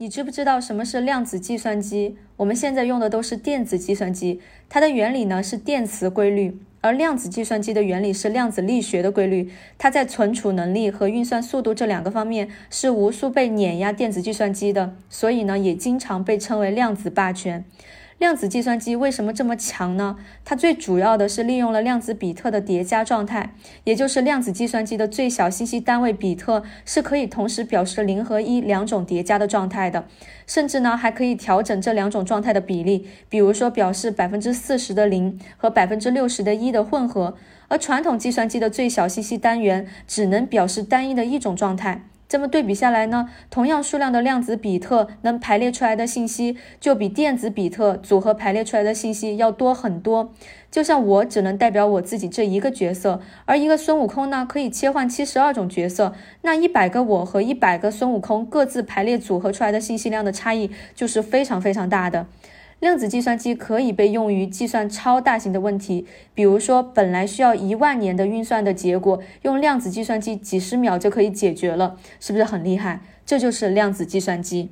[0.00, 2.16] 你知不知道什么是量子计算机？
[2.36, 9.50] 我们现在用的都是电子计算机，它的原理呢是电磁规律，而量子计算机的原理是量子力学的规律。
[9.76, 17.64] 它在存储能力和运算速度这两个方面是无数倍碾压电子计算机的，所以呢也经常被称为量子霸权。
[18.18, 20.16] 量子计算机为什么这么强呢？
[20.44, 30.04] 它最主要的是利用了量子比特的叠加状态，也就是量子计算机的最小信息单位比特是可以同时表示零和一两种叠加的状态的，
[30.48, 37.36] 甚至呢还可以调整这两种状态的比例，比如说表示百分之四十的零和百分之六十的一的混合，
[37.68, 42.02] 而传统计算机的最小信息单元只能表示单一的一种状态。
[42.28, 50.32] 这么对比下来呢，同样数量的量子比特能排列出来的信息，就比电子比特组合排列出来的信息要多很多。
[50.70, 62.26] 就像我只能代表我自己这一个角色，而一个孙悟空呢，可以切换七十二种角色，那一百个我和一百个孙悟空各自排列组合出来的信息量的差异就是非常非常大的。
[62.80, 73.00] 量子计算机可以被用于计算超大型的问题，比如说本来需要一万年的运算的结果，用量子计算机几十秒就可以解决了，是不是很厉害？
[73.26, 74.70] 这就是量子计算机。